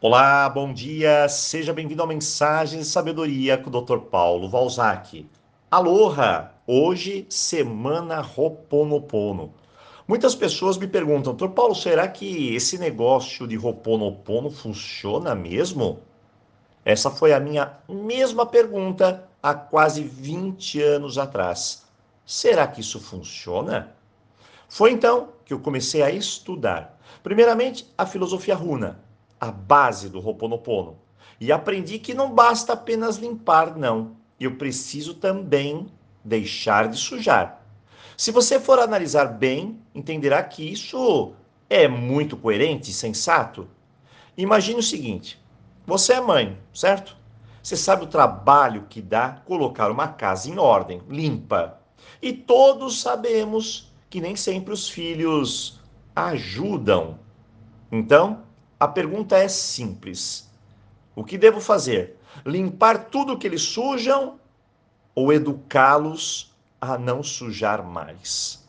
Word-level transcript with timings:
Olá, 0.00 0.48
bom 0.48 0.72
dia, 0.72 1.28
seja 1.28 1.72
bem-vindo 1.72 2.00
ao 2.00 2.06
Mensagem 2.06 2.78
de 2.78 2.84
Sabedoria 2.84 3.58
com 3.58 3.68
o 3.68 3.82
Dr. 3.82 3.98
Paulo 3.98 4.48
Valzac. 4.48 5.28
Aloha! 5.68 6.52
Hoje, 6.64 7.26
semana 7.28 8.20
Roponopono. 8.20 9.52
Muitas 10.06 10.36
pessoas 10.36 10.78
me 10.78 10.86
perguntam, 10.86 11.34
Dr. 11.34 11.48
Paulo, 11.48 11.74
será 11.74 12.06
que 12.06 12.54
esse 12.54 12.78
negócio 12.78 13.44
de 13.44 13.56
Roponopono 13.56 14.52
funciona 14.52 15.34
mesmo? 15.34 15.98
Essa 16.84 17.10
foi 17.10 17.32
a 17.32 17.40
minha 17.40 17.72
mesma 17.88 18.46
pergunta 18.46 19.28
há 19.42 19.52
quase 19.52 20.04
20 20.04 20.80
anos 20.80 21.18
atrás. 21.18 21.84
Será 22.24 22.68
que 22.68 22.82
isso 22.82 23.00
funciona? 23.00 23.92
Foi 24.68 24.92
então 24.92 25.30
que 25.44 25.52
eu 25.52 25.58
comecei 25.58 26.02
a 26.02 26.10
estudar. 26.10 27.00
Primeiramente, 27.20 27.92
a 27.98 28.06
filosofia 28.06 28.54
runa, 28.54 29.07
a 29.40 29.50
base 29.50 30.08
do 30.08 30.20
Ho'oponopono. 30.20 30.98
E 31.40 31.52
aprendi 31.52 31.98
que 31.98 32.14
não 32.14 32.34
basta 32.34 32.72
apenas 32.72 33.16
limpar, 33.16 33.76
não. 33.76 34.16
Eu 34.40 34.56
preciso 34.56 35.14
também 35.14 35.86
deixar 36.24 36.88
de 36.88 36.96
sujar. 36.96 37.62
Se 38.16 38.32
você 38.32 38.58
for 38.58 38.78
analisar 38.78 39.26
bem, 39.26 39.80
entenderá 39.94 40.42
que 40.42 40.62
isso 40.72 41.32
é 41.70 41.86
muito 41.86 42.36
coerente 42.36 42.90
e 42.90 42.94
sensato. 42.94 43.68
Imagine 44.36 44.80
o 44.80 44.82
seguinte: 44.82 45.40
você 45.86 46.14
é 46.14 46.20
mãe, 46.20 46.58
certo? 46.74 47.16
Você 47.62 47.76
sabe 47.76 48.04
o 48.04 48.08
trabalho 48.08 48.86
que 48.88 49.00
dá 49.00 49.42
colocar 49.44 49.90
uma 49.90 50.08
casa 50.08 50.48
em 50.48 50.58
ordem, 50.58 51.02
limpa. 51.08 51.78
E 52.20 52.32
todos 52.32 53.00
sabemos 53.00 53.92
que 54.10 54.20
nem 54.20 54.34
sempre 54.34 54.72
os 54.72 54.88
filhos 54.88 55.78
ajudam. 56.14 57.18
Então, 57.92 58.42
a 58.78 58.86
pergunta 58.86 59.36
é 59.36 59.48
simples: 59.48 60.48
o 61.14 61.24
que 61.24 61.36
devo 61.36 61.60
fazer? 61.60 62.16
Limpar 62.44 63.06
tudo 63.06 63.36
que 63.38 63.46
eles 63.46 63.62
sujam 63.62 64.38
ou 65.14 65.32
educá-los 65.32 66.54
a 66.80 66.96
não 66.96 67.22
sujar 67.22 67.82
mais? 67.82 68.64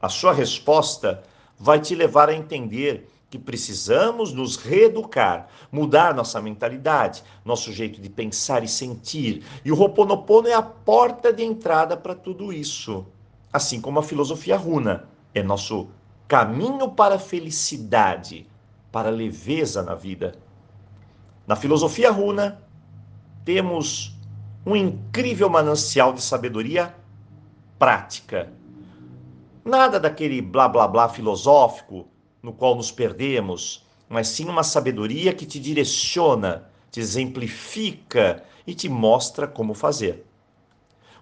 A 0.00 0.08
sua 0.08 0.32
resposta 0.32 1.22
vai 1.58 1.80
te 1.80 1.94
levar 1.94 2.28
a 2.28 2.34
entender 2.34 3.10
que 3.30 3.38
precisamos 3.38 4.32
nos 4.32 4.54
reeducar, 4.54 5.48
mudar 5.72 6.14
nossa 6.14 6.40
mentalidade, 6.40 7.24
nosso 7.44 7.72
jeito 7.72 8.00
de 8.00 8.08
pensar 8.08 8.62
e 8.62 8.68
sentir. 8.68 9.44
E 9.64 9.72
o 9.72 9.76
Ho'oponopono 9.76 10.46
é 10.46 10.54
a 10.54 10.62
porta 10.62 11.32
de 11.32 11.42
entrada 11.42 11.96
para 11.96 12.14
tudo 12.14 12.52
isso. 12.52 13.04
Assim 13.52 13.80
como 13.80 13.98
a 13.98 14.04
filosofia 14.04 14.56
runa 14.56 15.08
é 15.34 15.42
nosso 15.42 15.88
caminho 16.28 16.92
para 16.92 17.16
a 17.16 17.18
felicidade, 17.18 18.46
para 18.94 19.10
leveza 19.10 19.82
na 19.82 19.96
vida. 19.96 20.36
Na 21.48 21.56
filosofia 21.56 22.12
runa, 22.12 22.62
temos 23.44 24.16
um 24.64 24.76
incrível 24.76 25.50
manancial 25.50 26.12
de 26.12 26.22
sabedoria 26.22 26.94
prática. 27.76 28.52
Nada 29.64 29.98
daquele 29.98 30.40
blá 30.40 30.68
blá 30.68 30.86
blá 30.86 31.08
filosófico 31.08 32.06
no 32.40 32.52
qual 32.52 32.76
nos 32.76 32.92
perdemos, 32.92 33.84
mas 34.08 34.28
sim 34.28 34.48
uma 34.48 34.62
sabedoria 34.62 35.34
que 35.34 35.44
te 35.44 35.58
direciona, 35.58 36.70
te 36.88 37.00
exemplifica 37.00 38.44
e 38.64 38.76
te 38.76 38.88
mostra 38.88 39.48
como 39.48 39.74
fazer. 39.74 40.24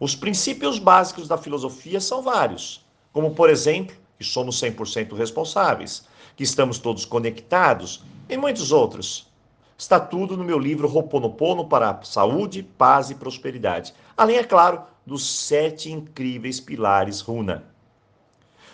Os 0.00 0.16
princípios 0.16 0.80
básicos 0.80 1.28
da 1.28 1.38
filosofia 1.38 2.00
são 2.00 2.20
vários, 2.20 2.84
como 3.12 3.30
por 3.32 3.48
exemplo, 3.48 3.94
que 4.18 4.24
somos 4.24 4.60
100% 4.60 5.14
responsáveis, 5.14 6.10
que 6.36 6.44
estamos 6.44 6.78
todos 6.78 7.04
conectados 7.04 8.04
e 8.28 8.36
muitos 8.36 8.72
outros. 8.72 9.30
Está 9.76 9.98
tudo 9.98 10.36
no 10.36 10.44
meu 10.44 10.58
livro 10.58 10.86
Roponopono 10.86 11.66
para 11.66 12.02
Saúde, 12.02 12.62
Paz 12.62 13.10
e 13.10 13.14
Prosperidade. 13.14 13.94
Além, 14.16 14.36
é 14.36 14.44
claro, 14.44 14.82
dos 15.06 15.24
sete 15.26 15.90
incríveis 15.90 16.60
pilares 16.60 17.20
Runa. 17.20 17.64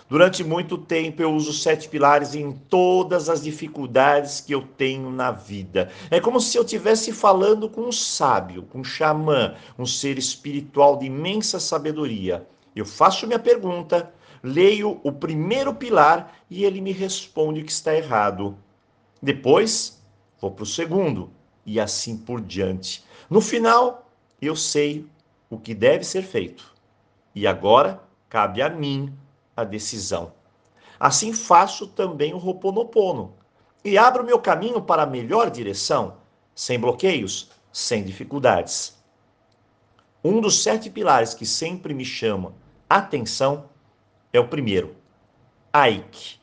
Durante 0.09 0.45
muito 0.45 0.79
tempo 0.79 1.21
eu 1.21 1.33
uso 1.33 1.53
sete 1.53 1.89
pilares 1.89 2.35
em 2.35 2.53
todas 2.53 3.29
as 3.29 3.43
dificuldades 3.43 4.41
que 4.41 4.55
eu 4.55 4.63
tenho 4.63 5.11
na 5.11 5.33
vida. 5.33 5.91
É 6.11 6.21
como 6.21 6.41
se 6.41 6.57
eu 6.57 6.63
estivesse 6.63 7.13
falando 7.13 7.69
com 7.69 7.83
um 7.83 7.93
sábio, 7.93 8.63
com 8.65 8.81
um 8.81 8.85
xamã, 8.85 9.57
um 9.77 9.85
ser 9.85 10.17
espiritual 10.17 10.97
de 10.97 11.07
imensa 11.07 11.59
sabedoria. 11.59 12.47
Eu 12.75 12.85
faço 12.85 13.27
minha 13.27 13.39
pergunta, 13.39 14.13
leio 14.43 15.01
o 15.03 15.13
primeiro 15.13 15.75
pilar 15.75 16.35
e 16.49 16.65
ele 16.65 16.81
me 16.81 16.93
responde 16.93 17.63
que 17.63 17.73
está 17.73 17.95
errado. 17.95 18.57
Depois, 19.23 20.03
vou 20.41 20.51
para 20.51 20.63
o 20.63 20.67
segundo 20.67 21.31
e 21.65 21.81
assim 21.81 22.17
por 22.17 22.41
diante. 22.41 23.05
No 23.29 23.41
final, 23.41 24.11
eu 24.41 24.55
sei 24.55 25.07
o 25.51 25.59
que 25.59 25.75
deve 25.75 26.05
ser 26.05 26.23
feito. 26.23 26.75
E 27.35 27.47
agora 27.47 28.01
cabe 28.29 28.63
a 28.63 28.69
mim 28.69 29.13
a 29.57 29.65
decisão. 29.65 30.33
Assim 30.99 31.33
faço 31.33 31.87
também 31.89 32.33
o 32.33 32.39
Roponopono 32.39 33.35
e 33.85 33.99
abro 33.99 34.25
meu 34.25 34.39
caminho 34.39 34.81
para 34.81 35.03
a 35.03 35.07
melhor 35.07 35.51
direção, 35.51 36.17
sem 36.55 36.79
bloqueios, 36.79 37.51
sem 37.73 38.03
dificuldades. 38.03 38.97
Um 40.25 40.41
dos 40.41 40.63
sete 40.63 40.91
pilares 40.91 41.35
que 41.35 41.47
sempre 41.47 41.95
me 41.95 42.05
chama 42.05 42.55
atenção 42.89 43.69
é 44.37 44.41
o 44.41 44.49
primeiro, 44.49 44.95
Ike. 45.75 46.39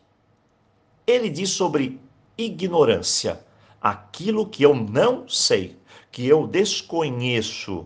Ele 1.06 1.30
diz 1.30 1.50
sobre 1.50 2.00
ignorância, 2.38 3.46
aquilo 3.82 4.48
que 4.48 4.64
eu 4.64 4.74
não 4.76 5.28
sei, 5.28 5.78
que 6.12 6.26
eu 6.28 6.48
desconheço. 6.48 7.86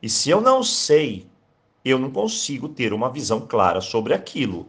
E 0.00 0.08
se 0.08 0.30
eu 0.30 0.40
não 0.40 0.62
sei, 0.62 1.26
eu 1.84 1.98
não 1.98 2.10
consigo 2.10 2.68
ter 2.68 2.92
uma 2.92 3.10
visão 3.10 3.40
clara 3.40 3.80
sobre 3.80 4.14
aquilo, 4.14 4.68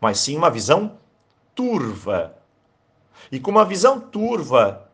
mas 0.00 0.18
sim 0.18 0.36
uma 0.36 0.50
visão 0.50 0.98
turva. 1.54 2.36
E 3.32 3.40
com 3.40 3.50
uma 3.50 3.64
visão 3.64 3.98
turva, 3.98 4.90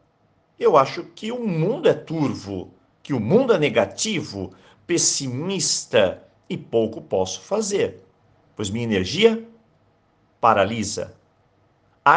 eu 0.58 0.76
acho 0.76 1.04
que 1.04 1.30
o 1.30 1.46
mundo 1.46 1.88
é 1.88 1.94
turvo, 1.94 2.72
que 3.02 3.12
o 3.12 3.20
mundo 3.20 3.52
é 3.52 3.58
negativo, 3.58 4.52
pessimista 4.86 6.22
e 6.48 6.56
pouco 6.56 7.00
posso 7.00 7.40
fazer, 7.40 8.02
pois 8.56 8.70
minha 8.70 8.84
energia 8.84 9.46
paralisa. 10.40 11.14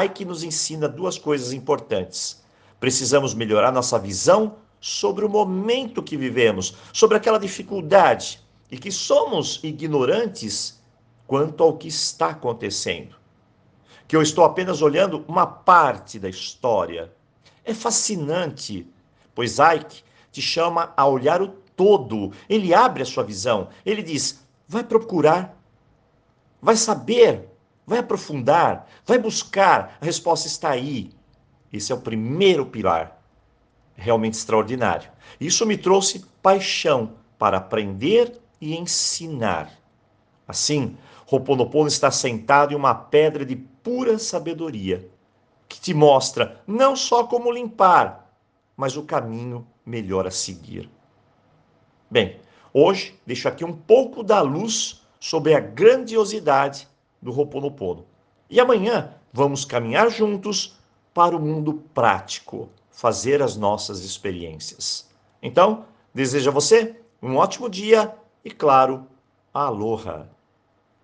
Ike 0.04 0.26
nos 0.26 0.44
ensina 0.44 0.88
duas 0.88 1.18
coisas 1.18 1.54
importantes. 1.54 2.44
Precisamos 2.80 3.34
melhorar 3.34 3.72
nossa 3.72 4.00
visão 4.00 4.56
sobre 4.82 5.26
o 5.26 5.30
momento 5.30 6.04
que 6.04 6.18
vivemos, 6.18 6.76
sobre 6.92 7.18
aquela 7.18 7.40
dificuldade, 7.40 8.40
e 8.70 8.78
que 8.78 8.92
somos 8.92 9.60
ignorantes 9.64 10.82
quanto 11.28 11.64
ao 11.64 11.78
que 11.78 11.88
está 11.88 12.30
acontecendo. 12.30 13.16
Que 14.08 14.16
eu 14.16 14.22
estou 14.22 14.44
apenas 14.44 14.82
olhando 14.82 15.24
uma 15.28 15.46
parte 15.46 16.20
da 16.20 16.30
história. 16.30 17.12
É 17.64 17.74
fascinante, 17.74 18.88
pois 19.34 19.58
Ike 19.58 20.04
te 20.32 20.42
chama 20.42 20.94
a 20.96 21.08
olhar 21.08 21.42
o 21.42 21.48
todo. 21.48 22.32
Ele 22.50 22.74
abre 22.74 23.04
a 23.04 23.06
sua 23.06 23.24
visão. 23.24 23.70
Ele 23.86 24.04
diz: 24.04 24.46
vai 24.68 24.84
procurar, 24.84 25.58
vai 26.66 26.76
saber, 26.76 27.48
vai 27.86 28.00
aprofundar, 28.00 28.88
vai 29.06 29.20
buscar. 29.20 30.00
A 30.02 30.06
resposta 30.06 30.48
está 30.48 30.72
aí. 30.72 31.12
Esse 31.72 31.92
é 31.92 31.96
o 31.96 32.02
primeiro 32.02 32.66
pilar. 32.66 33.22
Realmente 33.96 34.34
extraordinário. 34.34 35.12
Isso 35.40 35.64
me 35.64 35.78
trouxe 35.78 36.26
paixão 36.42 37.14
para 37.38 37.58
aprender 37.58 38.42
e 38.60 38.76
ensinar. 38.76 39.72
Assim, 40.48 40.98
Ho'oponopono 41.30 41.88
está 41.88 42.10
sentado 42.10 42.74
em 42.74 42.76
uma 42.76 42.96
pedra 42.96 43.46
de 43.46 43.56
pura 43.56 44.18
sabedoria, 44.18 45.08
que 45.70 45.80
te 45.80 45.94
mostra 45.94 46.60
não 46.66 46.96
só 46.96 47.26
como 47.26 47.52
limpar, 47.52 48.28
mas 48.76 48.98
o 48.98 49.04
caminho 49.04 49.68
melhor 49.86 50.26
a 50.26 50.32
seguir. 50.32 50.90
Bem, 52.10 52.40
hoje 52.74 53.20
deixo 53.24 53.48
aqui 53.48 53.64
um 53.64 53.74
pouco 53.74 54.24
da 54.24 54.42
luz 54.42 55.05
sobre 55.26 55.56
a 55.56 55.60
grandiosidade 55.60 56.88
do 57.20 57.32
Ho'oponopono. 57.32 58.06
E 58.48 58.60
amanhã 58.60 59.16
vamos 59.34 59.66
caminhar 59.66 60.08
juntos 60.12 60.78
para 61.16 61.36
o 61.36 61.40
mundo 61.40 61.82
prático, 61.96 62.70
fazer 62.92 63.42
as 63.42 63.58
nossas 63.58 64.02
experiências. 64.02 65.10
Então, 65.42 65.86
desejo 66.14 66.52
a 66.52 66.54
você 66.54 66.96
um 67.24 67.38
ótimo 67.38 67.68
dia 67.68 68.16
e, 68.44 68.52
claro, 68.52 69.08
aloha! 69.52 70.30